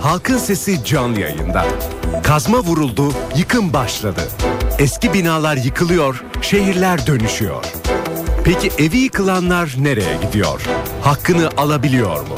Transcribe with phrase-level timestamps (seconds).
[0.00, 1.66] Halkın Sesi canlı yayında.
[2.22, 4.20] Kazma vuruldu, yıkım başladı.
[4.78, 7.64] Eski binalar yıkılıyor, şehirler dönüşüyor.
[8.44, 10.62] Peki evi yıkılanlar nereye gidiyor?
[11.02, 12.34] Hakkını alabiliyor mu?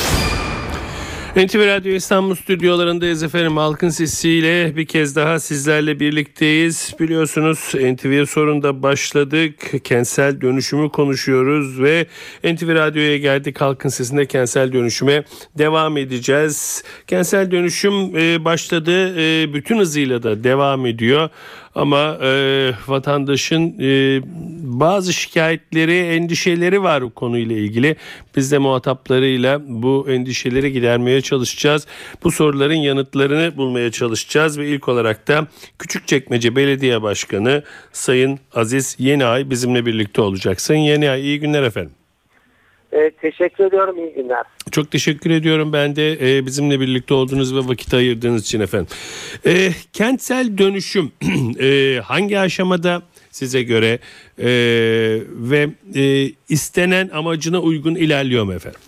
[1.36, 3.56] NTV Radyo İstanbul stüdyolarındayız efendim.
[3.56, 6.94] Halkın sesiyle bir kez daha sizlerle birlikteyiz.
[7.00, 9.84] Biliyorsunuz NTV sorunda başladık.
[9.84, 12.06] Kentsel dönüşümü konuşuyoruz ve
[12.44, 13.60] NTV Radyo'ya geldik.
[13.60, 15.24] Halkın sesinde kentsel dönüşüme
[15.58, 16.84] devam edeceğiz.
[17.06, 19.20] Kentsel dönüşüm e, başladı.
[19.20, 21.30] E, bütün hızıyla da devam ediyor.
[21.74, 24.20] Ama e, vatandaşın e,
[24.80, 27.96] bazı şikayetleri, endişeleri var bu konuyla ilgili.
[28.36, 31.86] Biz de muhataplarıyla bu endişeleri gidermeye çalışacağız.
[32.24, 35.46] Bu soruların yanıtlarını bulmaya çalışacağız ve ilk olarak da
[35.78, 40.60] Küçükçekmece Belediye Başkanı Sayın Aziz Yeniay bizimle birlikte olacak.
[40.60, 41.99] Sayın Yeniay iyi günler efendim.
[42.92, 43.98] E, teşekkür ediyorum.
[43.98, 44.44] İyi günler.
[44.70, 48.88] Çok teşekkür ediyorum ben de e, bizimle birlikte olduğunuz ve vakit ayırdığınız için efendim.
[49.46, 51.12] E, kentsel dönüşüm
[51.60, 53.98] e, hangi aşamada size göre
[54.38, 54.48] e,
[55.28, 58.80] ve e, istenen amacına uygun ilerliyor mu efendim?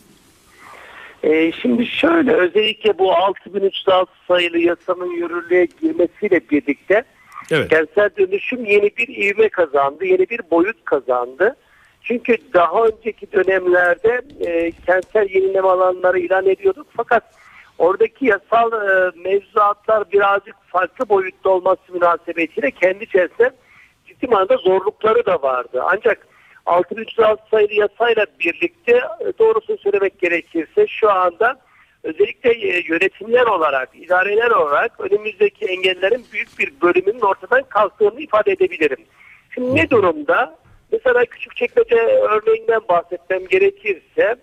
[1.22, 7.05] E, şimdi şöyle özellikle bu 6306 sayılı yasanın yürürlüğe girmesiyle birlikte
[7.50, 7.70] Evet.
[7.70, 11.56] kentsel dönüşüm yeni bir ivme kazandı, yeni bir boyut kazandı.
[12.03, 17.25] Çünkü daha önceki dönemlerde e, kentsel yenileme alanları ilan ediyorduk fakat
[17.78, 23.50] oradaki yasal e, mevzuatlar birazcık farklı boyutta olması münasebetiyle kendi içerisinde
[24.06, 25.83] ciddi manada zorlukları da vardı.
[25.84, 26.27] Ancak
[26.67, 31.60] 6306 sayılı yasayla birlikte e, doğrusunu söylemek gerekirse şu anda
[32.03, 39.05] özellikle e, yönetimler olarak, idareler olarak önümüzdeki engellerin büyük bir bölümünün ortadan kalktığını ifade edebilirim.
[39.55, 40.62] Şimdi ne durumda?
[40.92, 44.36] Mesela Küçükçekmece örneğinden bahsetmem gerekirse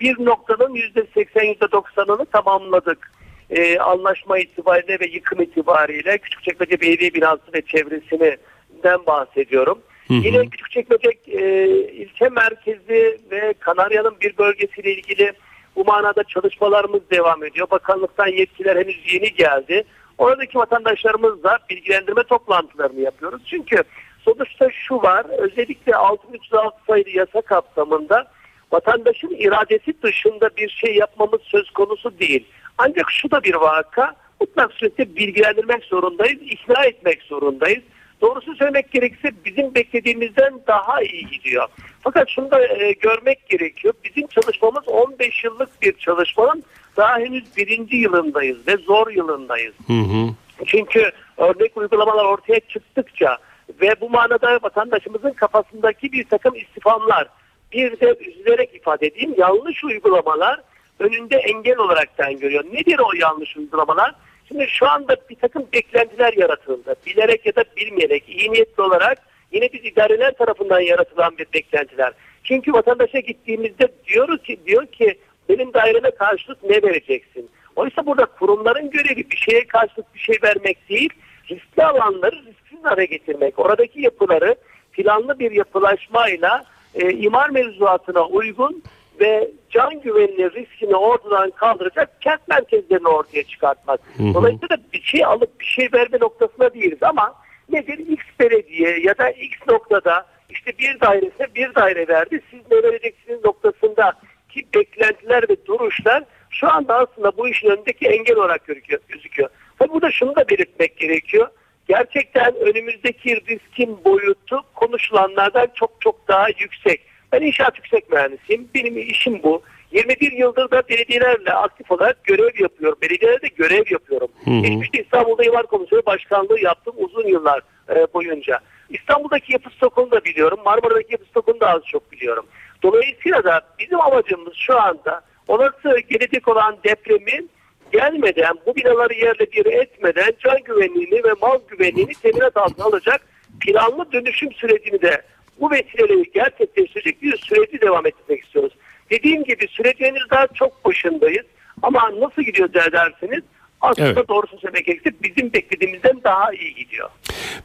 [0.00, 3.12] bir noktanın %80 %90'ını tamamladık.
[3.50, 9.78] Ee, anlaşma itibariyle ve yıkım itibariyle Küçükçekmece Belediye Binası ve çevresinden bahsediyorum.
[10.08, 10.18] Hı hı.
[10.18, 15.32] Yine Küçükçekmece e, ilçe merkezi ve Kanarya'nın bir bölgesiyle ilgili
[15.76, 17.70] bu manada çalışmalarımız devam ediyor.
[17.70, 19.84] Bakanlıktan yetkiler henüz yeni geldi.
[20.18, 23.42] Oradaki vatandaşlarımızla bilgilendirme toplantılarını yapıyoruz.
[23.46, 23.84] Çünkü
[24.28, 28.26] sonuçta şu var, özellikle 6306 sayılı yasa kapsamında
[28.72, 32.44] vatandaşın iradesi dışında bir şey yapmamız söz konusu değil.
[32.78, 37.82] Ancak şu da bir vaka, mutlak surette bilgilendirmek zorundayız, ikna etmek zorundayız.
[38.20, 41.68] Doğrusu söylemek gerekirse bizim beklediğimizden daha iyi gidiyor.
[42.00, 43.94] Fakat şunu da e, görmek gerekiyor.
[44.04, 46.64] Bizim çalışmamız 15 yıllık bir çalışmanın
[46.96, 49.74] daha henüz birinci yılındayız ve zor yılındayız.
[49.86, 50.34] Hı hı.
[50.66, 53.38] Çünkü örnek uygulamalar ortaya çıktıkça
[53.80, 57.28] ve bu manada vatandaşımızın kafasındaki bir takım istifamlar
[57.72, 60.60] bir de üzülerek ifade edeyim yanlış uygulamalar
[60.98, 62.64] önünde engel olaraktan görüyor.
[62.72, 64.14] Nedir o yanlış uygulamalar?
[64.48, 66.94] Şimdi şu anda bir takım beklentiler yaratıldı.
[67.06, 69.18] Bilerek ya da bilmeyerek iyi niyetli olarak
[69.52, 72.12] yine biz idareler tarafından yaratılan bir beklentiler.
[72.44, 75.18] Çünkü vatandaşa gittiğimizde diyoruz ki diyor ki
[75.48, 77.50] benim daireme karşılık ne vereceksin?
[77.76, 81.10] Oysa burada kurumların görevi bir şeye karşılık bir şey vermek değil,
[81.50, 83.58] riskli alanları risksiz hale getirmek.
[83.58, 84.54] Oradaki yapıları
[84.92, 88.82] planlı bir yapılaşmayla e, imar mevzuatına uygun
[89.20, 94.00] ve can güvenliği riskini ortadan kaldıracak kent merkezlerini ortaya çıkartmak.
[94.16, 94.34] hı.
[94.34, 97.34] Dolayısıyla bir şey alıp bir şey verme noktasına değiliz ama
[97.68, 97.98] nedir?
[97.98, 102.40] X belediye ya da X noktada işte bir dairesine bir daire verdi.
[102.50, 104.12] Siz ne vereceksiniz noktasında
[104.48, 108.66] ki beklentiler ve duruşlar şu anda aslında bu işin önündeki engel olarak
[109.08, 109.48] gözüküyor.
[109.78, 111.48] Tabii burada şunu da belirtmek gerekiyor.
[111.88, 117.00] Gerçekten önümüzdeki riskin boyutu konuşulanlardan çok çok daha yüksek.
[117.32, 118.68] Ben inşaat yüksek mühendisiyim.
[118.74, 119.62] Benim işim bu.
[119.92, 122.98] 21 yıldır da belediyelerle aktif olarak görev yapıyorum.
[123.02, 124.28] Belediyelerde görev yapıyorum.
[124.44, 124.60] Hı hı.
[124.60, 128.60] Geçmişte İstanbul'da İmar Komisyonu Başkanlığı yaptım uzun yıllar e, boyunca.
[128.90, 130.58] İstanbul'daki yapı stokunu da biliyorum.
[130.64, 132.46] Marmara'daki yapı stokunu da az çok biliyorum.
[132.82, 137.50] Dolayısıyla da bizim amacımız şu anda olası gelecek olan depremin
[137.92, 143.20] gelmeden, bu binaları yerle bir etmeden can güvenliğini ve mal güvenliğini teminat altına alacak
[143.60, 145.22] planlı dönüşüm sürecini de
[145.60, 148.72] bu vesileyle gerçekleştirecek bir süreci devam ettirmek istiyoruz.
[149.10, 151.46] Dediğim gibi sürecin henüz daha çok başındayız
[151.82, 153.42] ama nasıl gidiyor derseniz
[153.80, 154.28] aslında Evet.
[154.28, 157.10] doğrusunu söylemek gerekirse bizim beklediğimizden daha iyi gidiyor.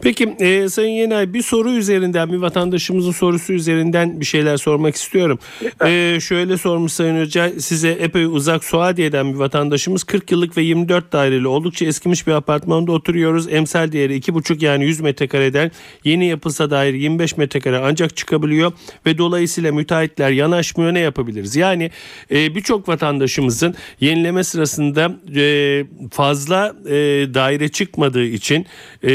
[0.02, 5.40] Peki e, Sayın Yenay bir soru üzerinden bir vatandaşımızın sorusu üzerinden bir şeyler sormak istiyorum.
[5.86, 11.14] E, şöyle sormuş Sayın Hoca size epey uzak Suadiye'den bir vatandaşımız 40 yıllık ve 24
[11.14, 13.54] daireli oldukça eskimiş bir apartmanda oturuyoruz.
[13.54, 15.72] Emsal değeri 2,5 yani 100 metrekareden
[16.04, 18.72] yeni yapılsa dair 25 metrekare ancak çıkabiliyor
[19.06, 21.56] ve dolayısıyla müteahhitler yanaşmıyor ne yapabiliriz?
[21.56, 21.92] Yani
[22.32, 26.94] e, birçok vatandaşımızın yenileme sırasında e, fazla e,
[27.34, 28.66] daire çıkmadığı için
[29.04, 29.10] e,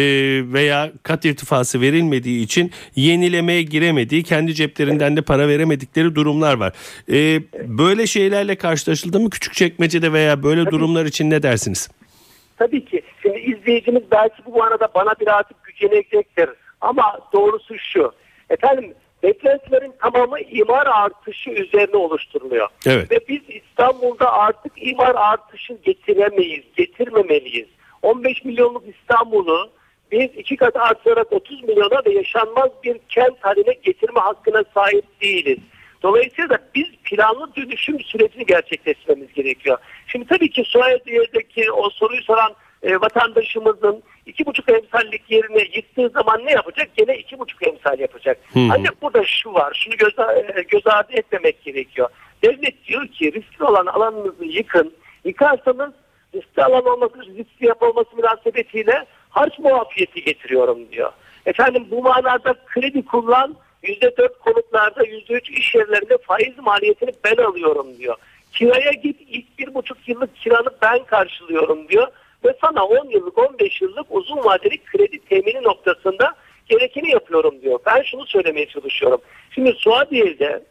[0.53, 6.73] veya kat irtifası verilmediği için yenilemeye giremediği kendi ceplerinden de para veremedikleri durumlar var.
[7.13, 7.43] E,
[7.79, 11.89] böyle şeylerle karşılaşıldı mı küçük çekmecede veya böyle durumlar için ne dersiniz?
[12.57, 13.03] Tabii ki.
[13.23, 16.51] Şimdi izleyicimiz belki bu arada bana birazcık gücenecektir.
[16.81, 18.13] Ama doğrusu şu.
[18.51, 22.69] Efendim beklentilerin tamamı imar artışı üzerine oluşturuluyor.
[22.87, 23.11] Evet.
[23.11, 27.69] Ve biz İstanbul'da artık imar artışı getiremeyiz, getirmemeliyiz.
[28.03, 29.71] 15 milyonluk İstanbul'u
[30.13, 35.59] biz iki kat artırarak 30 milyona ve yaşanmaz bir kent haline getirme hakkına sahip değiliz.
[36.03, 39.79] Dolayısıyla da biz planlı dönüşüm sürecini gerçekleştirmemiz gerekiyor.
[40.07, 46.47] Şimdi tabii ki Suadiye'deki o soruyu soran e, vatandaşımızın iki buçuk emsallik yerine yıktığı zaman
[46.47, 46.89] ne yapacak?
[46.97, 48.39] Gene iki buçuk emsal yapacak.
[48.53, 48.69] Hı hı.
[48.73, 52.09] Ancak burada şu var, şunu göz, e, göz ardı etmemek gerekiyor.
[52.45, 54.95] Devlet diyor ki riskli olan alanınızı yıkın.
[55.25, 55.93] Yıkarsanız
[56.35, 59.07] riskli alan olması, riskli yapı olması münasebetiyle
[59.39, 61.13] harç muafiyeti getiriyorum diyor.
[61.47, 68.17] Efendim bu manada kredi kullan, %4 konutlarda %3 iş yerlerinde faiz maliyetini ben alıyorum diyor.
[68.53, 72.09] Kiraya git ilk bir buçuk yıllık kiranı ben karşılıyorum diyor.
[72.45, 76.35] Ve sana 10 yıllık 15 yıllık uzun vadeli kredi temini noktasında
[76.67, 77.79] gerekeni yapıyorum diyor.
[77.87, 79.21] Ben şunu söylemeye çalışıyorum.
[79.51, 80.63] Şimdi Suadiye'de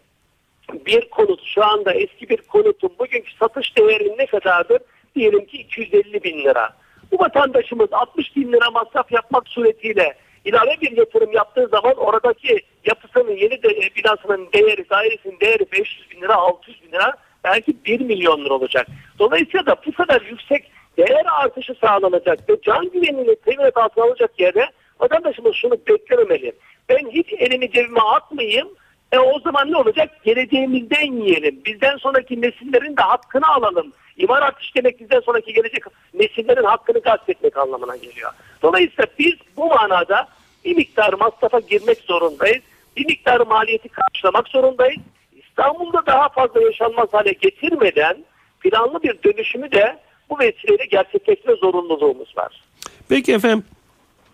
[0.86, 4.80] bir konut şu anda eski bir konutun bugünkü satış değeri ne kadardır?
[5.16, 6.74] Diyelim ki 250 bin lira.
[7.12, 13.31] Bu vatandaşımız 60 bin lira masraf yapmak suretiyle ilave bir yatırım yaptığı zaman oradaki yapısının
[13.31, 17.13] yeni de, e, binasının değeri, dairesinin değeri 500 bin lira, 600 bin lira
[17.44, 18.88] belki 1 milyon lira olacak.
[19.19, 24.68] Dolayısıyla da bu kadar yüksek değer artışı sağlanacak ve can güvenini teminat altına alacak yerde
[25.00, 26.53] vatandaşımız şunu beklememeli.
[26.89, 28.68] Ben hiç elimi cebime atmayayım
[29.12, 30.09] e o zaman ne olacak?
[30.25, 31.62] Geleceğimizden yiyelim.
[31.65, 33.94] Bizden sonraki nesillerin de hakkını alalım.
[34.18, 35.83] İmar artış demek bizden sonraki gelecek
[36.13, 38.31] nesillerin hakkını gasp anlamına geliyor.
[38.62, 40.27] Dolayısıyla biz bu manada
[40.65, 42.63] bir miktar masrafa girmek zorundayız.
[42.98, 45.01] Bir miktar maliyeti karşılamak zorundayız.
[45.36, 48.18] İstanbul'da daha fazla yaşanmaz hale getirmeden
[48.60, 50.00] planlı bir dönüşümü de
[50.30, 52.63] bu vesileyle gerçekleştirme zorunluluğumuz var.
[53.10, 53.63] Peki efendim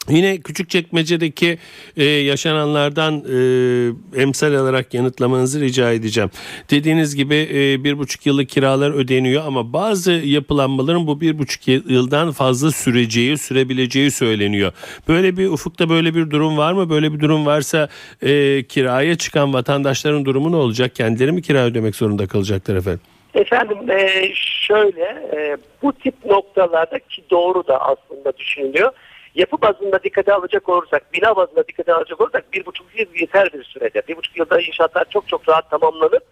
[0.10, 1.58] Yine Küçükçekmece'deki
[1.98, 6.30] e, yaşananlardan e, emsal alarak yanıtlamanızı rica edeceğim.
[6.70, 12.32] Dediğiniz gibi e, bir buçuk yıllık kiralar ödeniyor ama bazı yapılanmaların bu bir buçuk yıldan
[12.32, 14.72] fazla süreceği, sürebileceği söyleniyor.
[15.08, 16.90] Böyle bir ufukta böyle bir durum var mı?
[16.90, 17.88] Böyle bir durum varsa
[18.22, 20.96] e, kiraya çıkan vatandaşların durumu ne olacak?
[20.96, 23.02] Kendileri mi kira ödemek zorunda kalacaklar efendim?
[23.34, 25.04] Efendim e, şöyle
[25.36, 28.92] e, bu tip noktalarda ki doğru da aslında düşünülüyor.
[29.36, 33.64] Yapı bazında dikkate alacak olursak, bina bazında dikkate alacak olursak bir buçuk yıl yeter bir
[33.64, 34.02] sürede.
[34.08, 36.24] Bir buçuk yılda inşaatlar çok çok rahat tamamlanıp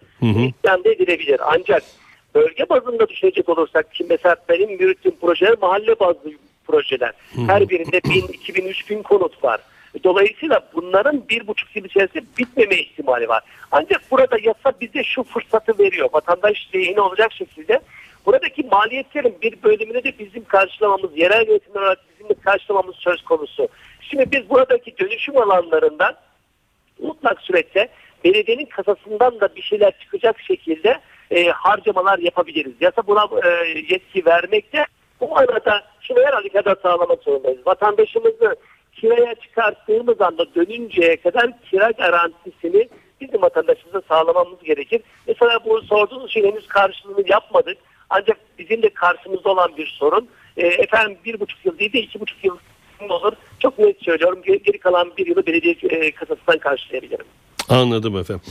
[0.46, 1.40] istihdam edilebilir.
[1.44, 1.82] Ancak
[2.34, 6.30] bölge bazında düşünecek olursak ki mesela benim yürüttüğüm projeler mahalle bazlı
[6.66, 7.12] projeler.
[7.46, 9.60] Her birinde bin, iki bin, üç bin konut var.
[10.04, 13.42] Dolayısıyla bunların bir buçuk yıl içerisinde bitmeme ihtimali var.
[13.72, 16.08] Ancak burada yasa bize şu fırsatı veriyor.
[16.12, 17.80] Vatandaş lehine olacak şekilde
[18.26, 23.68] buradaki maliyetlerin bir bölümünü de bizim karşılamamız, yerel yönetimler olarak bizim de karşılamamız söz konusu.
[24.00, 26.14] Şimdi biz buradaki dönüşüm alanlarından
[27.02, 27.88] mutlak surette
[28.24, 31.00] belediyenin kasasından da bir şeyler çıkacak şekilde
[31.30, 32.72] e, harcamalar yapabiliriz.
[32.80, 34.86] Yasa buna e, yetki vermekte.
[35.20, 37.66] Bu arada şunu her halükarda sağlamak zorundayız.
[37.66, 38.56] Vatandaşımızı
[38.92, 42.88] kiraya çıkarttığımız anda dönünceye kadar kira garantisini
[43.20, 45.02] bizim vatandaşımıza sağlamamız gerekir.
[45.26, 47.78] Mesela bu sorduğunuz şeyin henüz karşılığını yapmadık.
[48.14, 50.28] Ancak bizim de karşımızda olan bir sorun.
[50.56, 52.58] E, efendim bir buçuk yıl değil de iki buçuk yıl
[53.08, 53.32] olur.
[53.58, 54.42] Çok net söylüyorum.
[54.42, 57.26] Geri kalan bir yılı belediye e, kasasından karşılayabilirim.
[57.72, 58.42] Anladım efendim.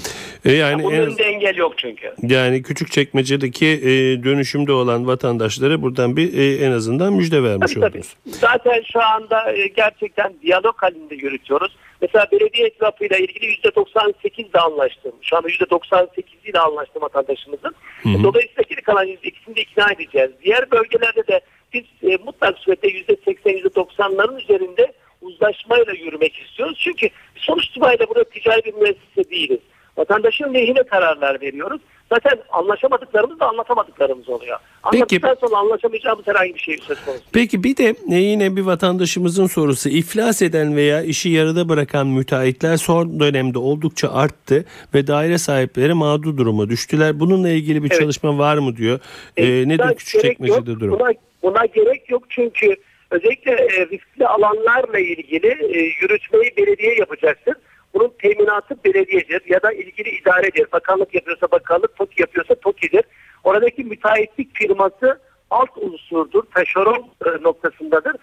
[0.45, 2.13] E yani Bunun en, engel yok çünkü.
[2.23, 7.79] yani küçük çekmecedeki e, dönüşümde olan vatandaşlara buradan bir e, en azından müjde vermiş Tabii
[7.81, 7.89] tabii.
[7.89, 8.15] oldunuz.
[8.25, 11.77] Zaten şu anda e, gerçekten diyalog halinde yürütüyoruz.
[12.01, 15.11] Mesela belediye etrafıyla ilgili %98 ile anlaştım.
[15.21, 16.07] Şu anda %98
[16.45, 17.75] ile anlaştım vatandaşımızın.
[18.05, 20.31] Dolayısıyla geri kalan %2'sini de ikna edeceğiz.
[20.43, 21.41] Diğer bölgelerde de
[21.73, 26.77] biz e, mutlak surette %80, %90'ların üzerinde uzlaşmayla yürümek istiyoruz.
[26.83, 29.59] Çünkü sonuç itibariyle burada ticari bir müessese değiliz.
[29.97, 31.81] vatandaşın lehine kararlar veriyoruz.
[32.13, 34.57] Zaten anlaşamadıklarımız da anlatamadıklarımız oluyor.
[34.83, 37.23] Anlattıktan sonra anlaşamayacağımız herhangi bir şey söz konusu.
[37.33, 42.77] Peki bir de e, yine bir vatandaşımızın sorusu iflas eden veya işi yarıda bırakan müteahhitler
[42.77, 47.19] son dönemde oldukça arttı ve daire sahipleri mağdur duruma düştüler.
[47.19, 47.99] Bununla ilgili bir Evet.
[48.01, 48.99] çalışma var mı diyor.
[49.37, 50.65] E, E, nedir gerek yok.
[50.65, 50.99] durum?
[50.99, 51.11] Buna,
[51.43, 52.75] buna gerek yok çünkü
[53.11, 57.55] özellikle e, riskli alanlarla ilgili e, yürütmeyi belediye yapacaktır.
[57.93, 60.71] Bunun teminatı belediyedir ya da ilgili idaredir.
[60.71, 63.03] Bakanlık yapıyorsa bakanlık, TOKİ yapıyorsa TOKİ'dir.
[63.43, 68.15] Oradaki müteahhitlik firması alt unsurdur, taşeron e, noktasındadır.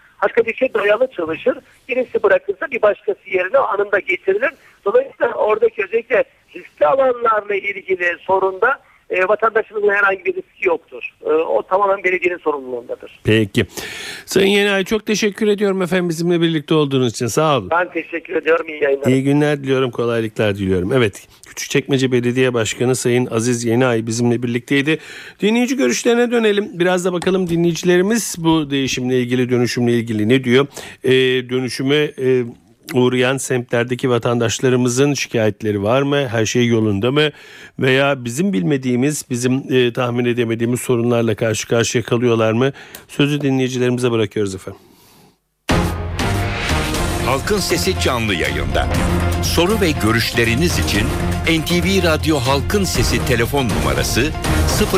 [0.46, 1.58] Bir şey dayalı çalışır.
[1.88, 4.50] Birisi bırakırsa bir başkası yerine anında getirilir.
[4.84, 8.80] Dolayısıyla oradaki özellikle riskli alanlarla ilgili sorunda
[9.10, 11.14] e, vatandaşımızın herhangi bir riski yoktur.
[11.24, 13.20] E, o tamamen belediyenin sorumluluğundadır.
[13.24, 13.66] Peki.
[14.26, 17.26] Sayın Yenay çok teşekkür ediyorum efendim bizimle birlikte olduğunuz için.
[17.26, 17.70] Sağ olun.
[17.70, 18.68] Ben teşekkür ediyorum.
[18.68, 19.06] İyi yayınlar.
[19.06, 20.92] İyi günler diliyorum, kolaylıklar diliyorum.
[20.92, 24.98] Evet, Küçükçekmece Belediye Başkanı Sayın Aziz Yeniay bizimle birlikteydi.
[25.40, 26.70] Dinleyici görüşlerine dönelim.
[26.72, 30.66] Biraz da bakalım dinleyicilerimiz bu değişimle ilgili, dönüşümle ilgili ne diyor?
[31.04, 31.10] Ee,
[31.48, 32.44] dönüşüme e,
[32.94, 36.28] uğrayan semtlerdeki vatandaşlarımızın şikayetleri var mı?
[36.28, 37.30] Her şey yolunda mı?
[37.78, 42.72] Veya bizim bilmediğimiz, bizim e, tahmin edemediğimiz sorunlarla karşı karşıya kalıyorlar mı?
[43.08, 44.80] Sözü dinleyicilerimize bırakıyoruz efendim.
[47.26, 48.86] Halkın Sesi canlı yayında.
[49.42, 51.06] Soru ve görüşleriniz için
[51.44, 54.30] NTV Radyo Halkın Sesi telefon numarası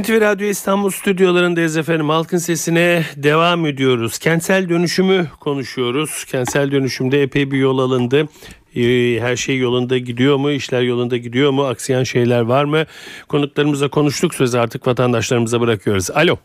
[0.00, 2.08] NTV Radyo İstanbul stüdyolarındayız efendim.
[2.08, 4.18] Halkın sesine devam ediyoruz.
[4.18, 6.24] Kentsel dönüşümü konuşuyoruz.
[6.24, 8.28] Kentsel dönüşümde epey bir yol alındı.
[8.76, 10.50] Ee, Her şey yolunda gidiyor mu?
[10.50, 11.66] İşler yolunda gidiyor mu?
[11.66, 12.84] Aksayan şeyler var mı?
[13.28, 14.34] Konuklarımızla konuştuk.
[14.34, 16.10] Sözü artık vatandaşlarımıza bırakıyoruz.
[16.10, 16.36] Alo.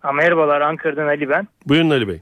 [0.00, 1.48] Ha, Merhabalar Ankara'dan Ali ben.
[1.66, 2.20] Buyurun Ali Bey.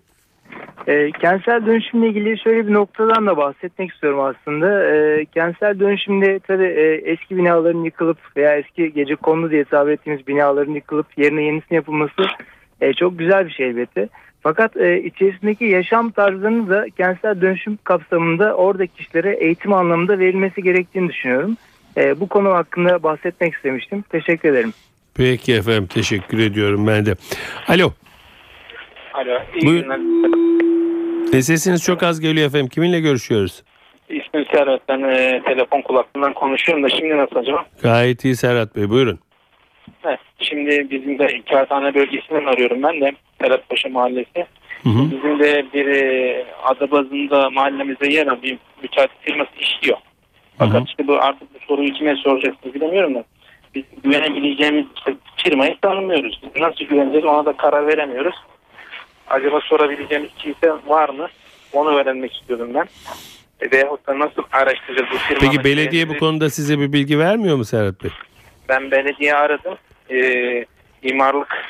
[0.86, 4.94] E, kentsel dönüşümle ilgili şöyle bir noktadan da bahsetmek istiyorum aslında.
[4.94, 10.26] E, kentsel dönüşümde tabii e, eski binaların yıkılıp veya eski gece kondu diye tabir ettiğimiz
[10.26, 12.22] binaların yıkılıp yerine yenisinin yapılması
[12.80, 14.08] e, çok güzel bir şey elbette.
[14.40, 21.08] Fakat e, içerisindeki yaşam tarzlarının da kentsel dönüşüm kapsamında oradaki kişilere eğitim anlamında verilmesi gerektiğini
[21.08, 21.56] düşünüyorum.
[21.96, 24.04] E, bu konu hakkında bahsetmek istemiştim.
[24.10, 24.72] Teşekkür ederim.
[25.14, 27.14] Peki efendim teşekkür ediyorum ben de.
[27.68, 27.92] Alo.
[29.16, 29.82] Alo, iyi Buyur.
[29.82, 29.98] günler.
[31.38, 32.68] E, Sesiniz çok az geliyor efendim.
[32.68, 33.62] Kiminle görüşüyoruz?
[34.08, 34.80] İsmim Serhat.
[34.88, 37.64] Ben e, telefon kulaklığından konuşuyorum da şimdi nasıl acaba?
[37.82, 39.18] Gayet iyi Serhat Bey buyurun.
[40.04, 43.12] Evet, şimdi bizim de Kağıthane bölgesinden arıyorum ben de.
[43.42, 44.46] Serhatpaşa Mahallesi.
[44.82, 45.10] Hı hı.
[45.10, 49.98] Bizim de bir e, ada bazında mahallemize yer alan bir müteahhit firması işliyor.
[50.58, 50.84] Fakat Hı hı.
[50.88, 53.24] işte bu artık bu soruyu kime soracaksınız bilemiyorum da.
[53.74, 56.40] Biz güvenebileceğimiz işte firmayı tanımıyoruz.
[56.60, 58.34] Nasıl güveneceğiz ona da karar veremiyoruz.
[59.30, 61.28] Acaba sorabileceğimiz kimse var mı?
[61.72, 62.88] Onu öğrenmek istiyordum ben.
[63.60, 65.50] E, Veyahut da nasıl araştıracağız bu firmanın?
[65.52, 68.10] Peki belediye bu konuda size bir bilgi vermiyor mu Serhat Bey?
[68.68, 69.74] Ben belediye aradım.
[70.10, 70.64] Ee,
[71.02, 71.64] imarlık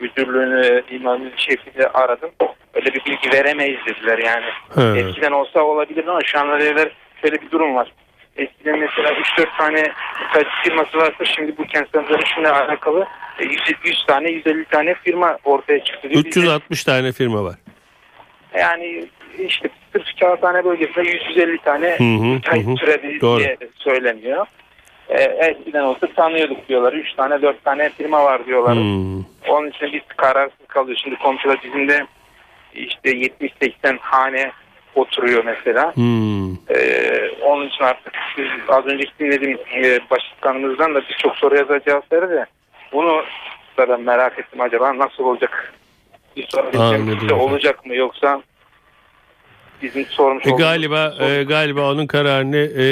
[0.00, 2.30] müdürlüğünü, imarlık şefini aradım.
[2.74, 4.44] Öyle bir bilgi veremeyiz dediler yani.
[4.74, 5.00] He.
[5.00, 6.88] Eskiden olsa olabilir ama şu anda dediler
[7.22, 7.92] şöyle bir durum var.
[8.36, 13.06] Eskiden mesela 3-4 tane müteahhit firması varsa şimdi bu kentsel dönüşümle alakalı
[13.38, 16.02] e, 100, 100 tane 150 tane firma ortaya çıktı.
[16.10, 16.14] diyor.
[16.14, 17.54] Biz de- 360 tane firma var.
[18.58, 19.04] yani
[19.38, 23.38] işte sırf Kağıthane bölgesinde 150 tane Hı hı, müteahhit hı türedi Doğru.
[23.40, 24.46] diye söyleniyor.
[25.08, 26.92] Ee, eskiden olsa tanıyorduk diyorlar.
[26.92, 28.74] 3 tane 4 tane firma var diyorlar.
[28.74, 29.24] Hmm.
[29.48, 31.02] Onun için biz kararsız kalıyoruz.
[31.04, 32.06] Şimdi komşular bizim de
[32.74, 34.52] işte 70-80 hane
[34.98, 35.96] oturuyor mesela.
[35.96, 36.52] Hmm.
[36.54, 42.12] Ee, onun için artık biz az önceki dinlediğim e, başkanımızdan da birçok soruya da cevap
[42.12, 42.46] verdi de
[42.92, 43.22] bunu
[43.78, 45.72] da merak ettim acaba nasıl olacak?
[46.36, 47.18] Bir efendim.
[47.32, 48.42] olacak mı yoksa
[49.82, 52.84] bizim sormuş E, olduğumuz- galiba e, galiba onun kararını e,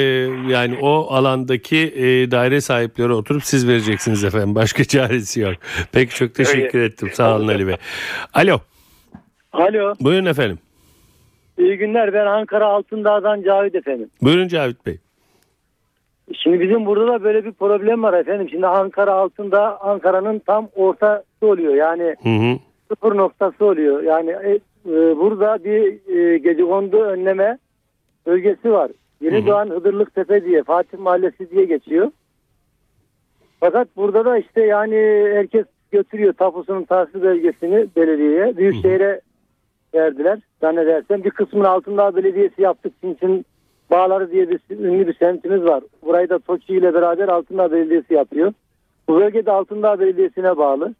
[0.53, 4.55] yani o alandaki e, daire sahipleri oturup siz vereceksiniz efendim.
[4.55, 5.53] Başka çaresi yok.
[5.91, 7.09] Peki çok teşekkür ettim.
[7.13, 7.75] Sağ olun Ali Bey.
[8.33, 8.59] Alo.
[9.53, 10.59] Alo, Buyurun efendim.
[11.57, 12.13] İyi günler.
[12.13, 14.09] Ben Ankara Altındağ'dan Cavit efendim.
[14.21, 14.97] Buyurun Cavit Bey.
[16.33, 18.49] Şimdi bizim burada da böyle bir problem var efendim.
[18.49, 21.73] Şimdi Ankara Altındağ Ankara'nın tam ortası oluyor.
[21.75, 22.59] Yani Hı hı.
[22.87, 24.03] sıfır noktası oluyor.
[24.03, 24.59] Yani e,
[24.91, 27.57] e, burada bir e, gecekondu önleme
[28.25, 28.91] bölgesi var.
[29.21, 32.11] Yeni Doğan Hıdırlık Tepe diye Fatih Mahallesi diye geçiyor.
[33.59, 34.95] Fakat burada da işte yani
[35.33, 38.57] herkes götürüyor tapusunun tahsis bölgesini belediyeye.
[38.57, 39.21] Büyükşehir'e
[39.95, 41.23] verdiler zannedersem.
[41.23, 43.45] Bir kısmını Altındağ Belediyesi yaptık için
[43.91, 45.83] Bağları diye bir ünlü bir semtimiz var.
[46.05, 48.53] Burayı da TOKİ ile beraber Altındağ Belediyesi yapıyor.
[49.07, 50.93] Bu bölgede Altındağ Belediyesi'ne bağlı.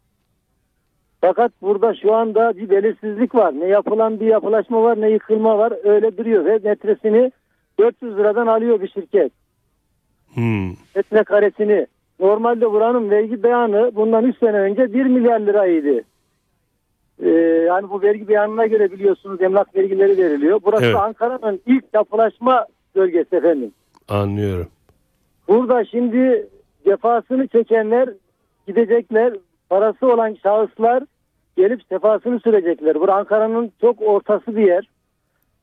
[1.20, 3.60] Fakat burada şu anda bir belirsizlik var.
[3.60, 5.72] Ne yapılan bir yapılaşma var ne yıkılma var.
[5.84, 7.32] Öyle duruyor ve metresini
[7.80, 9.32] 400 liradan alıyor bir şirket.
[10.34, 10.70] Hmm.
[10.96, 11.86] Metrekaresini.
[12.20, 16.02] Normalde buranın vergi beyanı bundan 3 sene önce 1 milyar liraydı.
[17.22, 17.28] Ee,
[17.66, 20.60] yani bu vergi beyanına göre biliyorsunuz emlak vergileri veriliyor.
[20.64, 20.96] Burası Evet.
[20.96, 23.72] Ankara'nın ilk yapılaşma bölgesi efendim.
[24.08, 24.68] Anlıyorum.
[25.48, 26.48] Burada şimdi
[26.84, 28.08] cefasını çekenler
[28.66, 29.34] gidecekler.
[29.68, 31.02] Parası olan şahıslar
[31.56, 32.94] gelip sefasını sürecekler.
[32.94, 34.88] Burası Ankara'nın çok ortası bir yer.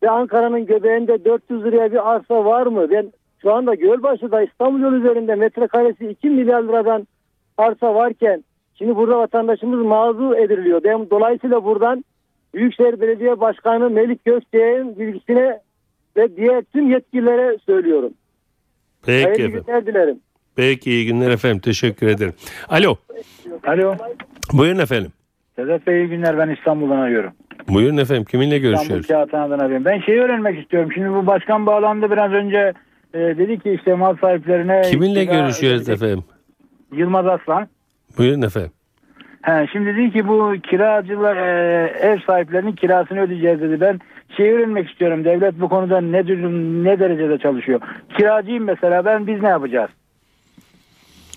[0.04, 2.92] Ve Ankara'nın göbeğinde 400 liraya bir arsa var mı?
[2.92, 7.08] Ben şu anda Gölbaşı'da İstanbul yolu üzerinde metrekaresi 2 milyar liradan
[7.58, 8.44] arsa varken
[8.76, 10.84] şimdi burada vatandaşımız mağdur ediliyor.
[11.10, 12.06] Dolayısıyla buradan
[12.54, 15.60] Büyükşehir Belediye Başkanı Melik Gökçe'nin bilgisine
[16.18, 18.14] ve diğer tüm yetkililere söylüyorum.
[19.06, 19.64] Peki Hayırlı efendim.
[19.68, 20.20] günler dilerim.
[20.56, 21.60] Peki iyi günler efendim.
[21.60, 22.34] Teşekkür ederim.
[22.70, 22.96] Alo.
[23.68, 23.96] Alo.
[24.54, 25.12] Buyurun efendim.
[25.56, 27.32] Sedat Bey iyi günler ben İstanbul'dan arıyorum.
[27.68, 28.26] Buyurun efendim.
[28.26, 29.08] Kiminle İstanbul görüşüyoruz?
[29.08, 29.86] Kağıthane'den arıyorum.
[29.86, 30.90] Ben şeyi öğrenmek istiyorum.
[30.94, 32.74] Şimdi bu başkan bağlandı biraz önce
[33.14, 34.82] e, dedi ki işte mal sahiplerine...
[34.82, 36.24] Kiminle görüşüyoruz efendim?
[36.92, 37.68] Yılmaz Aslan.
[38.18, 38.72] Buyurun efendim.
[39.42, 43.82] He, şimdi dedi ki bu kiracılar e, ev sahiplerinin kirasını ödeyeceğiz dedi.
[43.82, 44.00] Ben
[44.38, 45.26] şey öğrenmek istiyorum.
[45.26, 47.82] Devlet bu konuda ne durum, ne derecede çalışıyor?
[48.18, 49.90] Kiracıyım mesela ben biz ne yapacağız?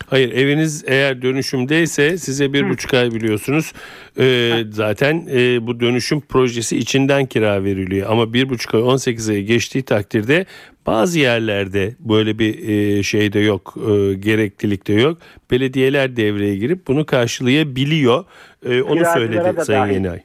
[0.06, 3.72] Hayır eviniz eğer dönüşümdeyse size bir buçuk ay biliyorsunuz
[4.18, 9.46] Ee, zaten e, bu dönüşüm projesi içinden kira veriliyor ama bir buçuk ay 18 ayı
[9.46, 10.46] geçtiği takdirde
[10.86, 15.18] bazı yerlerde böyle bir e, şey de yok e, gereklilik de yok
[15.50, 18.24] belediyeler devreye girip bunu karşılayabiliyor
[18.66, 19.94] Ee, onu Kiracılara söyledi da Sayın dahil.
[19.94, 20.20] Yenay.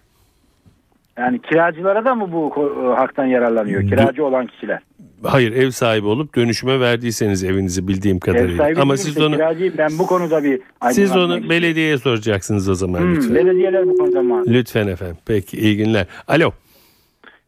[1.17, 3.81] Yani kiracılara da mı bu ko- haktan yararlanıyor?
[3.89, 4.79] Kiracı olan kişiler.
[5.23, 9.73] Hayır ev sahibi olup dönüşüme verdiyseniz evinizi bildiğim Ev kadarıyla sahibi ama siz onu kiracıyım.
[9.77, 10.61] Ben bu konuda bir
[10.91, 11.49] siz onu istiyorum.
[11.49, 13.35] belediyeye soracaksınız o zaman Hmm, lütfen.
[13.35, 14.43] belediyeler bu konuda mı?
[14.47, 15.17] Lütfen efendim.
[15.25, 16.05] Peki iyi günler.
[16.27, 16.51] Alo.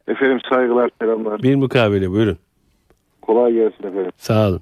[0.08, 1.44] Efendim saygılar selamlar.
[1.44, 2.38] Bir mukabele buyurun.
[3.22, 4.12] Kolay gelsin efendim.
[4.18, 4.62] Sağ olun.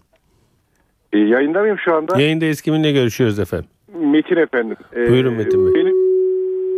[1.14, 2.22] E, yayında mıyım şu anda?
[2.22, 3.68] Yayındayız kiminle görüşüyoruz efendim?
[4.00, 4.78] Metin efendim.
[4.96, 5.74] E, Buyurun Metin Bey.
[5.84, 5.96] Benim,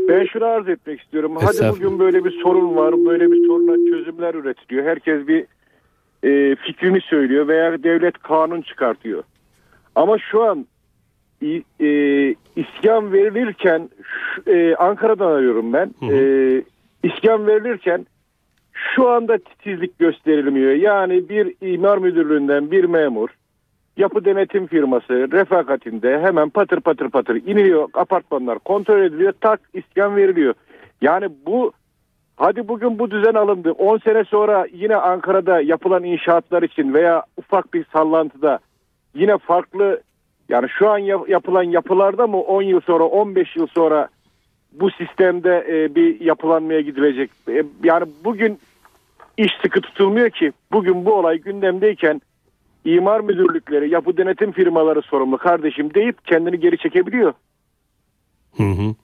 [0.10, 1.31] ben şunu arz etmek istiyorum.
[1.41, 2.93] Hadi bugün böyle bir sorun var.
[3.05, 4.86] Böyle bir soruna çözümler üretiliyor.
[4.86, 5.45] Herkes bir
[6.23, 9.23] e, fikrini söylüyor veya devlet kanun çıkartıyor.
[9.95, 10.65] Ama şu an
[11.81, 11.89] e,
[12.55, 13.89] iskan verilirken
[14.47, 15.93] e, Ankara'dan arıyorum ben.
[15.99, 16.15] Hı hı.
[16.15, 16.63] E,
[17.03, 18.05] iskan verilirken
[18.73, 20.71] şu anda titizlik gösterilmiyor.
[20.71, 23.29] Yani bir imar müdürlüğünden bir memur
[23.97, 30.53] yapı denetim firması refakatinde hemen patır patır patır iniliyor apartmanlar kontrol ediliyor tak iskan veriliyor.
[31.01, 31.71] Yani bu
[32.35, 37.73] hadi bugün bu düzen alındı 10 sene sonra yine Ankara'da yapılan inşaatlar için veya ufak
[37.73, 38.59] bir sallantıda
[39.15, 40.01] yine farklı
[40.49, 44.07] yani şu an yap- yapılan yapılarda mı 10 yıl sonra 15 yıl sonra
[44.71, 47.31] bu sistemde e, bir yapılanmaya gidilecek.
[47.49, 48.59] E, yani bugün
[49.37, 52.21] iş sıkı tutulmuyor ki bugün bu olay gündemdeyken
[52.85, 57.33] imar müdürlükleri, yapı denetim firmaları sorumlu kardeşim deyip kendini geri çekebiliyor.
[58.57, 58.95] Hı hı.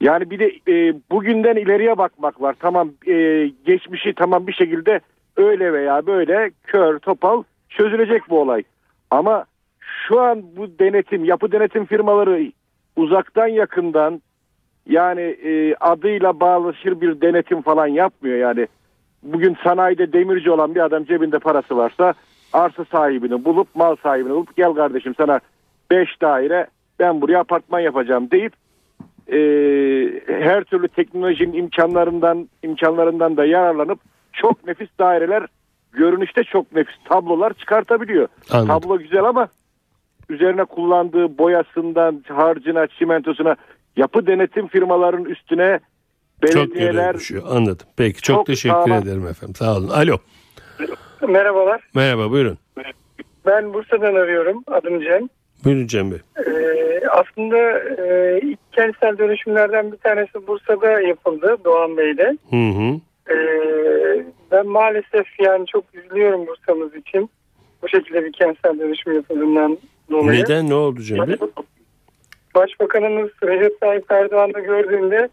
[0.00, 2.56] Yani bir de e, bugünden ileriye bakmak var.
[2.60, 5.00] Tamam e, geçmişi tamam bir şekilde
[5.36, 8.62] öyle veya böyle kör topal çözülecek bu olay.
[9.10, 9.44] Ama
[9.80, 12.52] şu an bu denetim, yapı denetim firmaları
[12.96, 14.22] uzaktan yakından
[14.86, 18.66] yani e, adıyla bağlaşır bir denetim falan yapmıyor yani.
[19.22, 22.14] Bugün sanayide demirci olan bir adam cebinde parası varsa
[22.52, 25.40] arsa sahibini bulup mal sahibini bulup gel kardeşim sana
[25.90, 26.66] 5 daire
[26.98, 28.52] ben buraya apartman yapacağım deyip
[29.32, 29.38] e,
[30.26, 34.00] her türlü teknolojinin imkanlarından imkanlarından da yararlanıp
[34.32, 35.46] çok nefis daireler
[35.92, 38.28] görünüşte çok nefis tablolar çıkartabiliyor.
[38.50, 38.68] Anladım.
[38.80, 39.48] Tablo güzel ama
[40.28, 43.56] üzerine kullandığı boyasından harcına çimentosuna
[43.96, 45.80] yapı denetim firmaların üstüne
[46.46, 47.42] Çok belediyeler görev düşüyor.
[47.48, 47.86] Anladım.
[47.96, 49.02] Peki çok, Çok teşekkür sağlam.
[49.02, 49.54] ederim efendim.
[49.54, 49.88] Sağ olun.
[49.88, 50.16] Alo.
[51.28, 51.88] Merhabalar.
[51.94, 52.58] Merhaba buyurun.
[53.46, 54.64] Ben Bursa'dan arıyorum.
[54.66, 55.28] Adım Cem.
[55.64, 56.18] Buyurun Cem Bey.
[56.46, 61.56] Ee, aslında e, ilk kentsel dönüşümlerden bir tanesi Bursa'da yapıldı.
[61.64, 62.38] Doğan Bey'de.
[62.50, 63.00] Hı hı.
[63.34, 67.30] Ee, ben maalesef yani çok üzülüyorum Bursa'mız için.
[67.82, 69.78] Bu şekilde bir kentsel dönüşüm yapıldığından
[70.10, 70.42] dolayı.
[70.42, 71.36] Neden ne oldu Cem Bey?
[72.54, 75.28] Başbakanımız Recep Tayyip Erdoğan'ı gördüğünde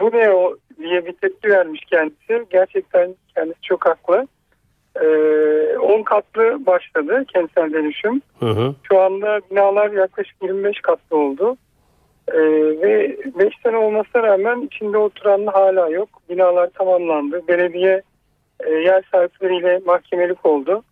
[0.00, 2.46] bu ne o diye bir tepki vermiş kendisi.
[2.50, 4.26] Gerçekten kendisi çok haklı.
[5.02, 8.22] Ee, 10 katlı başladı kentsel dönüşüm.
[8.40, 8.74] Hı hı.
[8.82, 11.56] Şu anda binalar yaklaşık 25 katlı oldu.
[12.28, 12.38] Ee,
[12.82, 16.08] ve 5 sene olmasına rağmen içinde oturan hala yok.
[16.30, 17.48] Binalar tamamlandı.
[17.48, 18.02] Belediye
[18.66, 20.82] e, yer sahipleriyle mahkemelik oldu.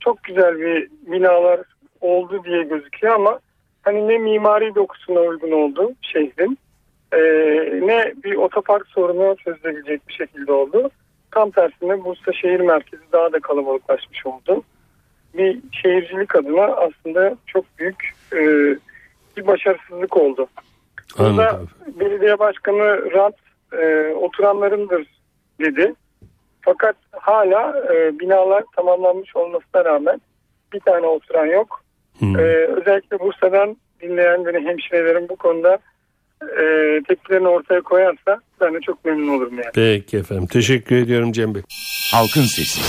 [0.00, 1.60] çok güzel bir binalar
[2.00, 3.38] oldu diye gözüküyor ama
[3.82, 6.58] hani ne mimari dokusuna uygun oldu şehrin
[7.12, 7.18] e,
[7.86, 10.90] ne bir otopark sorunu çözülebilecek bir şekilde oldu.
[11.34, 14.62] Tam tersine Bursa şehir merkezi daha da kalabalıklaşmış oldu.
[15.34, 18.38] Bir şehircilik adına aslında çok büyük e,
[19.36, 20.46] bir başarısızlık oldu.
[21.18, 21.68] Burada Anladım.
[22.00, 23.34] belediye başkanı rant
[23.72, 25.06] e, oturanlarındır
[25.60, 25.94] dedi.
[26.60, 30.20] Fakat hala e, binalar tamamlanmış olmasına rağmen
[30.72, 31.80] bir tane oturan yok.
[32.18, 32.38] Hmm.
[32.38, 35.78] E, özellikle Bursa'dan dinleyen beni hemşirelerim bu konuda
[36.60, 39.70] e, tepkilerini ortaya koyarsa ben de çok memnun olurum yani.
[39.74, 40.46] Peki efendim.
[40.46, 41.62] Teşekkür ediyorum Cem Bey.
[42.12, 42.80] Halkın Sesi.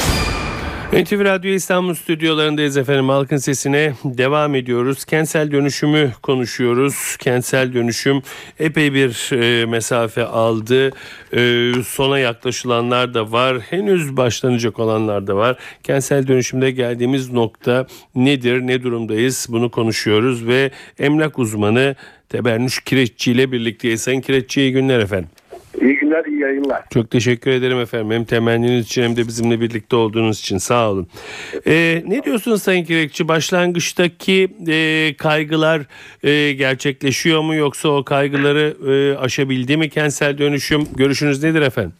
[0.95, 3.09] NTV Radyo İstanbul stüdyolarındayız efendim.
[3.09, 5.05] Halkın sesine devam ediyoruz.
[5.05, 7.17] Kentsel dönüşümü konuşuyoruz.
[7.19, 8.21] Kentsel dönüşüm
[8.59, 10.91] epey bir e, mesafe aldı.
[11.33, 13.59] E, sona yaklaşılanlar da var.
[13.59, 15.57] Henüz başlanacak olanlar da var.
[15.83, 18.61] Kentsel dönüşümde geldiğimiz nokta nedir?
[18.61, 19.47] Ne durumdayız?
[19.49, 21.95] Bunu konuşuyoruz ve emlak uzmanı
[22.29, 24.01] Tebernüş Kireççi ile birlikteyiz.
[24.01, 25.29] Sayın Kireççi iyi günler efendim.
[26.05, 26.83] Günler, iyi yayınlar.
[26.93, 28.11] Çok teşekkür ederim efendim.
[28.11, 31.07] Hem temenniniz için hem de bizimle birlikte olduğunuz için sağ olun.
[31.67, 33.27] Ee, ne diyorsunuz Sayın Kirekçi?
[33.27, 34.77] Başlangıçtaki e,
[35.17, 35.81] kaygılar
[36.23, 40.83] e, gerçekleşiyor mu yoksa o kaygıları e, aşabildi mi kentsel dönüşüm?
[40.95, 41.93] Görüşünüz nedir efendim?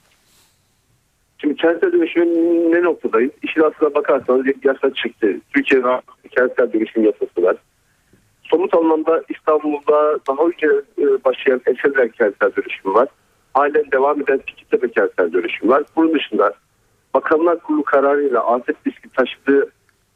[1.38, 3.32] Şimdi kentsel dönüşümün ne noktadayız?
[3.44, 5.28] İşin aslına bakarsanız yasa çıktı.
[5.54, 7.56] Türkiye'de kentsel dönüşüm yasası var.
[8.44, 13.08] Somut anlamda İstanbul'da daha önce e, başlayan Esenler kentsel dönüşüm var.
[13.56, 15.84] Halen devam eden Fikirtepe kentsel dönüşüm var.
[15.96, 16.54] Bunun dışında
[17.14, 19.64] Bakanlar Kurulu kararıyla afet riski taşıdığı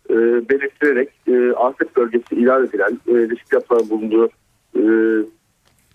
[0.09, 0.15] e,
[0.49, 4.29] belirtilerek e, afet bölgesi ilan edilen e, risk yapılan bulunduğu
[4.75, 4.83] e,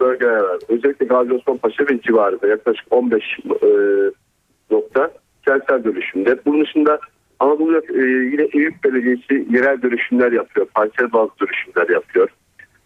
[0.00, 0.58] bölgeler var.
[0.68, 3.22] Özellikle Gazi Osman Paşa ve civarında yaklaşık 15
[3.62, 3.68] e,
[4.70, 5.10] nokta
[5.44, 6.38] kentsel dönüşümde.
[6.46, 6.98] Bunun dışında
[7.40, 10.66] Anadolu e, yine Eyüp Belediyesi yerel dönüşümler yapıyor.
[10.74, 12.28] Parsel bazlı dönüşümler yapıyor.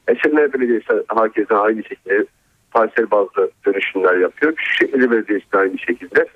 [0.08, 2.26] Esenler Belediyesi hakeza aynı şekilde
[2.70, 4.54] parsel bazlı dönüşümler yapıyor.
[4.54, 6.26] Küçükşehir Belediyesi de aynı şekilde.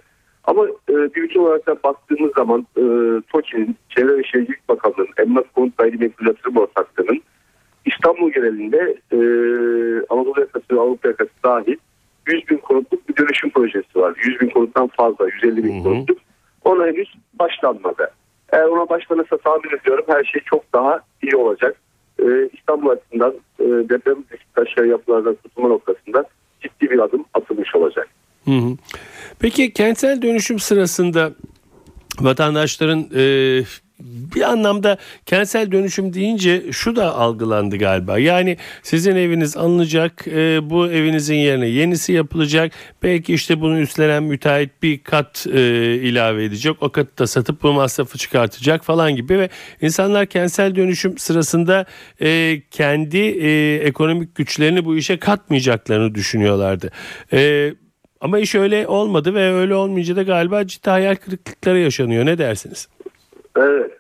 [0.45, 2.85] Ama e, bir bütün olarak da baktığımız zaman e,
[3.33, 7.23] TOKİ'nin, Çevre ve Şehircilik Bakanlığı'nın, Emlak Konut Gayrimenkul Yatırım Ortaklığı'nın
[7.87, 9.19] İstanbul genelinde e,
[10.09, 11.77] Anadolu yakası ve Avrupa yakası dahil
[12.27, 14.15] 100 bin konutluk bir dönüşüm projesi var.
[14.25, 16.19] 100 bin konuttan fazla, 150 bin konutluk.
[16.65, 18.11] Ona henüz başlanmadı.
[18.53, 21.77] Eğer ona başlanırsa tahmin ediyorum her şey çok daha iyi olacak.
[22.25, 26.25] Ee, İstanbul açısından e, deprem taşıyan yapılardan kurtulma noktasında
[26.61, 28.09] ciddi bir adım atılmış olacak.
[29.39, 31.33] Peki kentsel dönüşüm sırasında
[32.21, 33.23] vatandaşların e,
[34.35, 38.19] bir anlamda kentsel dönüşüm deyince şu da algılandı galiba.
[38.19, 42.73] Yani sizin eviniz alınacak, e, bu evinizin yerine yenisi yapılacak.
[43.03, 45.61] Belki işte bunu üstlenen müteahhit bir kat e,
[45.95, 46.77] ilave edecek.
[46.81, 49.49] O katı da satıp bu masrafı çıkartacak falan gibi ve
[49.81, 51.87] insanlar kentsel dönüşüm sırasında
[52.21, 56.91] e, kendi e, ekonomik güçlerini bu işe katmayacaklarını düşünüyorlardı.
[57.33, 57.73] E,
[58.21, 62.27] ama iş öyle olmadı ve öyle olmayınca da galiba ciddi hayal kırıklıkları yaşanıyor.
[62.27, 62.89] Ne dersiniz?
[63.57, 63.91] Evet.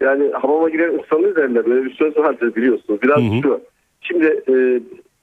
[0.00, 1.66] Yani hamama giren ıslanır derler.
[1.66, 3.02] Böyle bir söz vardır biliyorsunuz.
[3.02, 3.42] Biraz Hı hı.
[3.42, 3.60] şu.
[4.00, 4.54] Şimdi e,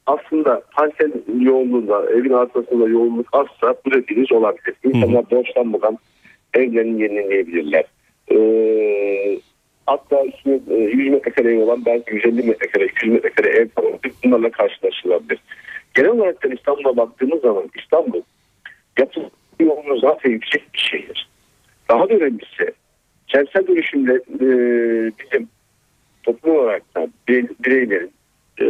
[0.06, 4.76] aslında parsel yoğunluğunda, evin arasında yoğunluk azsa bu dediğiniz olabilir.
[4.84, 5.98] İnsanlar borçlanmadan
[6.54, 7.86] evlerini yenileyebilirler.
[8.32, 8.38] E,
[9.86, 10.24] hatta
[10.69, 14.13] e, 100 metrekare ev olan belki 150 metrekare, 200 metrekare ev kalabilir.
[14.24, 15.39] Bunlarla karşılaşılabilir.
[15.93, 18.22] Genel olarak da İstanbul'a baktığımız zaman İstanbul
[19.00, 19.19] yapı
[19.60, 21.30] yoğunluğu zaten yüksek bir şehir.
[21.89, 22.74] Daha da önemlisi
[23.27, 24.47] kentsel dönüşümde e,
[25.19, 25.47] bizim
[26.23, 28.12] toplum olarak da birey- bireylerin
[28.62, 28.65] e,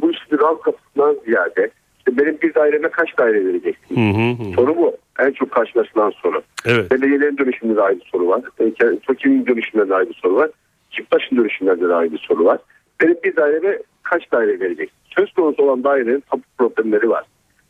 [0.00, 3.96] bu rant kapısından ziyade işte benim bir daireme kaç daire vereceksin?
[3.96, 4.54] Hı hı hı.
[4.54, 4.96] Soru bu.
[5.18, 6.42] En çok karşılaşılan soru.
[6.66, 6.90] Evet.
[6.90, 8.42] Belediyelerin dönüşümünde de aynı soru var.
[8.58, 10.50] E, TOKİ'nin dönüşümünde de aynı soru var.
[10.90, 12.58] Çifttaş'ın dönüşümlerinde de aynı soru var.
[13.02, 14.96] Benim bir daireme kaç daire vereceksin?
[15.16, 17.24] Söz konusu olan dairenin tapu problemleri var.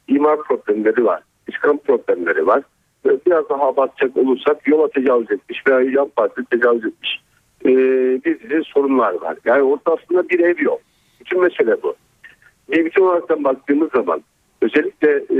[0.08, 1.22] İmar problemleri var.
[1.48, 2.62] İskan problemleri var.
[3.06, 7.20] Ve Biraz daha abartacak olursak yola tecavüz etmiş veya yan parti tecavüz etmiş
[7.64, 7.70] e,
[8.24, 9.36] bir sorunlar var.
[9.44, 10.80] Yani orada aslında bir ev yok.
[11.20, 11.94] Bütün mesele bu.
[12.70, 14.22] Bir bütün olarak baktığımız zaman
[14.62, 15.38] özellikle e,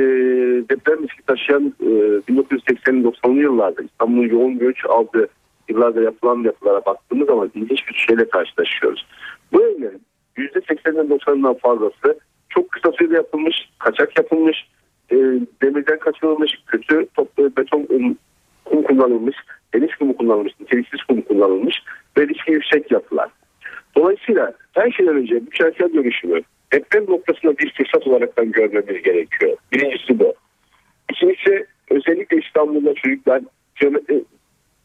[0.68, 1.86] deprem riski taşıyan e,
[2.32, 5.28] 1980-90'lı yıllarda İstanbul'un yoğun göç aldığı
[5.68, 9.06] yıllarda yapılan yapılara baktığımız zaman ilginç bir şeyle karşılaşıyoruz.
[9.52, 10.02] Bu evlerin
[10.36, 14.56] %80'den 90'dan fazlası çok kısa sürede yapılmış, kaçak yapılmış,
[15.10, 15.16] e,
[15.62, 18.16] demirden kaçırılmış, kötü toplu beton um,
[18.64, 19.36] kum kullanılmış,
[19.74, 21.76] deniz kumu kullanılmış, niteliksiz kum kullanılmış
[22.18, 23.30] ve riski yüksek yapılar.
[23.96, 26.40] Dolayısıyla her şeyden önce bu kentsel dönüşümü
[26.72, 29.56] deprem noktasında bir fırsat olarak görmemiz gerekiyor.
[29.72, 30.34] Birincisi bu.
[31.10, 33.42] İkincisi özellikle İstanbul'da çocuklar
[33.80, 34.24] geometri,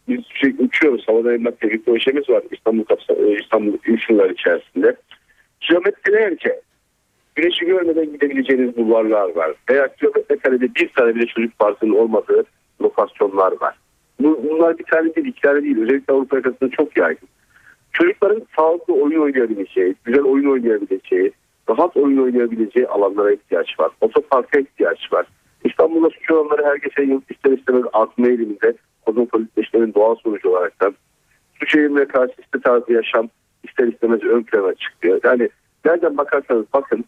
[0.07, 1.07] biz sürekli uçuyoruz.
[1.07, 4.95] Havada emlak diye bir projemiz var İstanbul, e, İstanbul sınırlar içerisinde.
[5.61, 6.61] Kilometrelerce
[7.35, 9.51] güneşi görmeden gidebileceğiniz bulvarlar var.
[9.69, 12.43] Veya kilometre karede bir tane bile çocuk parkının olmadığı
[12.81, 13.75] lokasyonlar var.
[14.19, 15.81] Bunlar bir tane değil, iki tane değil.
[15.81, 17.27] Özellikle Avrupa yakasında çok yaygın.
[17.93, 21.31] Çocukların sağlıklı oyun oynayabileceği, güzel oyun oynayabileceği,
[21.69, 23.91] rahat oyun oynayabileceği alanlara ihtiyaç var.
[24.01, 25.25] Otoparka ihtiyaç var.
[25.65, 28.73] İstanbul'da suç oranları her geçen yıl ister istemez artma eğiliminde
[29.05, 30.91] kozmopolitleşmenin doğal sonucu olarak da
[31.59, 33.29] suç eğilimine karşı site tarzı yaşam
[33.63, 35.19] ister istemez ön plana çıkıyor.
[35.23, 35.49] Yani
[35.85, 37.05] nereden bakarsanız bakın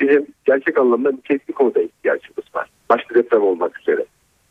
[0.00, 2.70] bizim gerçek anlamda bir teknik konuda ihtiyacımız var.
[2.90, 4.04] Başta deprem olmak üzere.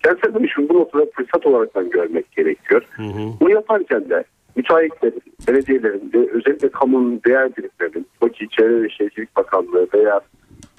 [0.03, 2.81] Kentsel dönüşüm bu noktada fırsat olarak görmek gerekiyor.
[2.91, 3.31] Hı hı.
[3.39, 4.23] Bunu yaparken de
[4.55, 10.21] müteahhitlerin, belediyelerin ve özellikle kamunun değer birimlerinin, TOKİ, Çevre ve Şehircilik Bakanlığı veya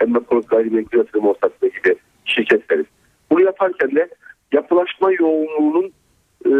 [0.01, 2.87] Emlak Konut Gayrimenkul Yatırım Ortaklığı gibi şirketlerin.
[3.31, 4.09] Bunu yaparken de
[4.53, 5.93] yapılaşma yoğunluğunun
[6.45, 6.51] e,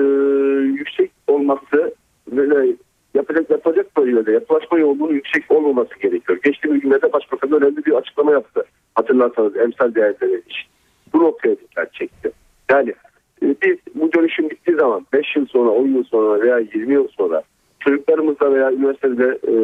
[0.67, 1.95] yüksek olması
[2.29, 2.77] ve
[3.17, 6.39] yapacak yapacak bölgede yapılaşma yoğunluğunun yüksek olmaması gerekiyor.
[6.45, 8.65] Geçtiğimiz günlerde Başbakan önemli bir açıklama yaptı.
[8.95, 10.67] Hatırlarsanız emsal değerleri için.
[11.13, 12.33] Bu noktaya dikkat çekti.
[12.71, 12.95] Yani
[13.43, 17.09] e, biz bu dönüşüm bittiği zaman 5 yıl sonra, 10 yıl sonra veya 20 yıl
[17.09, 17.43] sonra
[17.81, 19.55] çocuklarımızda veya üniversitede e,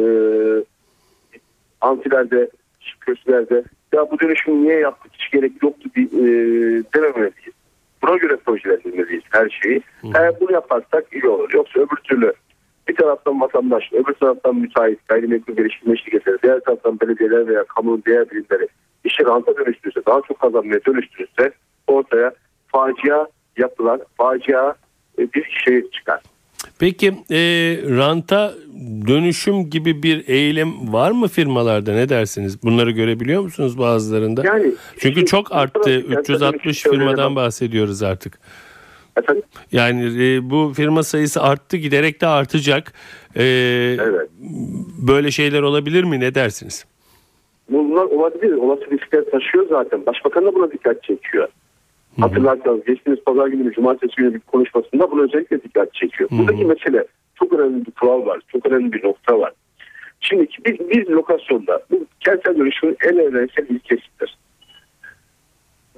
[1.81, 2.49] antilerde,
[3.01, 3.63] kürsülerde
[3.93, 6.01] ya bu dönüşümü niye yaptık hiç gerek yoktu e,
[6.95, 7.53] dememeliyiz.
[8.03, 9.81] Buna göre projelendirmeliyiz her şeyi.
[10.15, 11.49] Eğer bunu yaparsak iyi olur.
[11.53, 12.33] Yoksa öbür türlü
[12.87, 18.29] bir taraftan vatandaş, öbür taraftan müteahhit, gayrimenkul geliştirme şirketleri, diğer taraftan belediyeler veya kamunun diğer
[18.31, 18.67] birimleri
[19.03, 21.51] işi ranta dönüştürürse, daha çok kazanmaya dönüştürürse
[21.87, 22.33] ortaya
[22.67, 23.25] facia
[23.57, 24.75] yapılan, facia
[25.19, 26.21] e, bir şey çıkar.
[26.79, 27.39] Peki e,
[27.97, 28.53] ranta
[29.07, 32.63] dönüşüm gibi bir eğilim var mı firmalarda ne dersiniz?
[32.63, 34.43] Bunları görebiliyor musunuz bazılarında?
[34.45, 35.99] Yani Çünkü çok arttı.
[35.99, 38.39] 360 firmadan bahsediyoruz artık.
[39.17, 39.43] Efendim?
[39.71, 42.93] Yani e, bu firma sayısı arttı giderek de artacak.
[43.35, 43.43] E,
[43.99, 44.29] evet.
[45.07, 46.19] Böyle şeyler olabilir mi?
[46.19, 46.85] Ne dersiniz?
[47.69, 48.53] Bunlar olabilir.
[48.53, 50.05] Olası riskler taşıyor zaten.
[50.05, 51.47] Başbakan da buna dikkat çekiyor.
[51.47, 52.21] Hı-hı.
[52.21, 56.29] Hatırlarsanız geçtiğimiz pazar günü, cumartesi günü bir konuşmasında buna özellikle dikkat çekiyor.
[56.29, 56.39] Hı-hı.
[56.39, 58.39] Buradaki mesele çok önemli bir kural var.
[58.47, 59.53] Çok önemli bir nokta var.
[60.19, 64.37] Şimdi biz, biz lokasyonda bu kentsel dönüşümün en evrensel ilkesidir.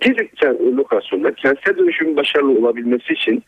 [0.01, 0.29] Bir
[0.77, 3.43] lokasyonda kentsel dönüşümün başarılı olabilmesi için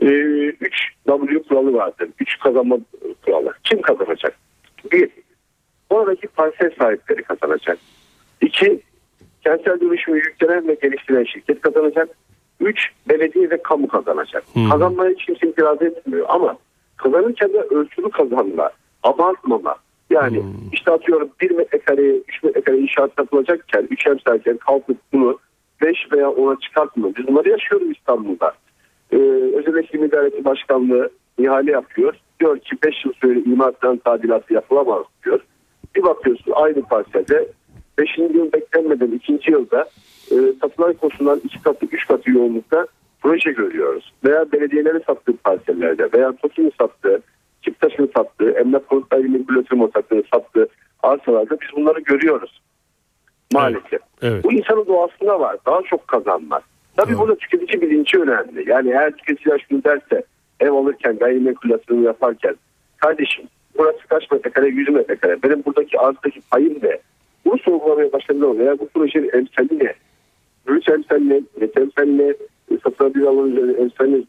[0.00, 2.08] 3 e, kuralı vardır.
[2.20, 2.78] 3 kazanma
[3.24, 3.52] kuralı.
[3.64, 4.34] Kim kazanacak?
[4.92, 5.10] Bir,
[5.90, 7.78] oradaki parsel sahipleri kazanacak.
[8.40, 8.80] İki,
[9.44, 12.08] kentsel dönüşümü yüklenen ve geliştiren şirket kazanacak.
[12.60, 14.44] Üç, belediye ve kamu kazanacak.
[14.52, 14.70] Hmm.
[14.70, 16.56] Kazanmaya hiç kimse itiraz etmiyor ama
[16.96, 18.70] kazanırken de ölçülü kazanma,
[19.02, 19.76] abartmama.
[20.10, 20.70] Yani hmm.
[20.72, 25.38] işte atıyorum bir metrekareye, üç metrekare inşaat yapılacakken, üç emsalken kalkıp bunu
[25.82, 27.14] beş veya ona çıkartmıyor.
[27.16, 28.52] Biz bunları yaşıyoruz İstanbul'da.
[29.12, 29.16] Ee,
[29.54, 32.14] Özel Eğitim İdaresi Başkanlığı ihale yapıyor.
[32.40, 35.40] Diyor ki 5 yıl süre imardan tadilatı yapılamaz diyor.
[35.96, 37.48] Bir bakıyorsun aynı parselde
[37.98, 38.18] 5.
[38.18, 39.50] yıl beklenmeden 2.
[39.50, 39.88] yılda
[40.30, 42.86] e, satılan koşullar 2 katı 3 katı yoğunlukta
[43.22, 44.12] proje görüyoruz.
[44.24, 47.22] Veya belediyelerin sattığı parsellerde veya TOKİ'nin sattığı,
[47.62, 49.90] Kiptaş'ın sattığı, Emlak Konut Daireliğin Bülötürüm
[50.32, 50.68] sattığı
[51.02, 52.60] arsalarda biz bunları görüyoruz.
[53.52, 53.92] Maalesef.
[53.92, 54.44] Evet, evet.
[54.44, 55.56] Bu insanın doğasında var.
[55.66, 56.62] Daha çok kazanmak.
[56.96, 57.20] Tabii evet.
[57.20, 58.70] burada tüketici bilinci önemli.
[58.70, 60.24] Yani eğer tüketiciler şunu derse
[60.60, 62.54] ev alırken gayrimenkul yatırımı yaparken
[62.96, 63.44] kardeşim
[63.78, 66.98] burası kaç metrekare 100 metrekare benim buradaki arzdaki payım ne?
[67.44, 69.94] Bunu sorgulamaya başladığında veya bu projenin emsali ne?
[70.68, 71.40] Rüç emsali ne?
[71.60, 72.34] Net emsali ne?
[72.84, 74.24] Satılabilir alan üzerine emsali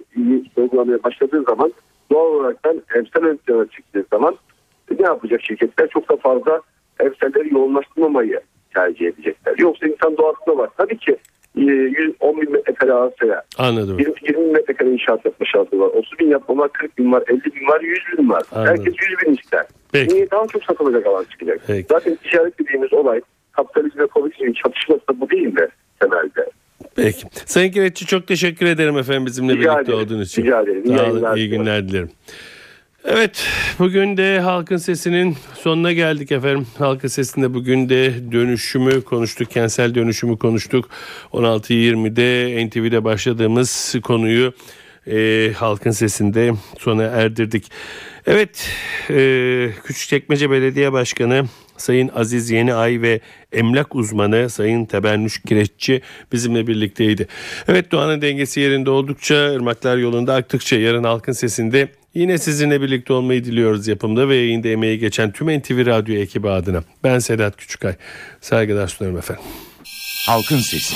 [0.55, 1.73] sorgulamaya başladığı zaman
[2.11, 4.35] doğal olaraktan emsal ön plana çıktığı zaman
[4.99, 5.87] ne yapacak şirketler?
[5.87, 6.61] Çok da fazla
[6.99, 8.41] emsalleri yoğunlaştırmamayı
[8.73, 9.55] tercih edecekler.
[9.57, 10.69] Yoksa insan doğasında var.
[10.77, 11.17] Tabii ki
[11.55, 13.99] 110 e, bin metrekare arsaya Anladım.
[13.99, 15.87] 20, 20 bin metrekare inşaat yapma şartı var.
[15.87, 18.43] 30 bin yapma 40 bin var, 50 bin var, 100 bin var.
[18.51, 18.71] Anladım.
[18.71, 19.65] Herkes 100 bin ister.
[19.91, 20.15] Peki.
[20.15, 21.61] Niye daha çok satılacak alan çıkacak?
[21.67, 21.85] Peki.
[21.89, 25.67] Zaten ticaret dediğimiz olay kapitalizm ve komünizmin çatışması da bu değil mi
[25.99, 26.49] temelde?
[26.95, 27.25] Peki.
[27.45, 30.05] Sayın Kireççi çok teşekkür ederim efendim bizimle Rica birlikte ederim.
[30.05, 30.43] olduğunuz için.
[30.43, 30.97] Rica ederim.
[30.97, 31.35] Sağ olun.
[31.35, 32.09] İyi günler dilerim.
[33.05, 33.47] Evet,
[33.79, 36.67] bugün de Halkın Sesi'nin sonuna geldik efendim.
[36.77, 40.89] Halkın Sesi'nde bugün de dönüşümü konuştuk, kentsel dönüşümü konuştuk.
[41.33, 44.53] 16.20'de NTV'de başladığımız konuyu
[45.07, 47.71] e, Halkın Sesi'nde sona erdirdik.
[48.25, 48.69] Evet,
[49.09, 51.45] e, Küçükçekmece Belediye Başkanı
[51.77, 53.19] Sayın Aziz Yeniay ve
[53.51, 57.27] emlak uzmanı Sayın Tebernüş Kireççi bizimle birlikteydi.
[57.67, 63.45] Evet doğanın dengesi yerinde oldukça, ırmaklar yolunda aktıkça yarın halkın sesinde Yine sizinle birlikte olmayı
[63.45, 66.83] diliyoruz yapımda ve yayında emeği geçen tüm NTV Radyo ekibi adına.
[67.03, 67.95] Ben Sedat Küçükay.
[68.41, 69.43] Saygılar sunarım efendim.
[70.27, 70.95] Halkın Sesi.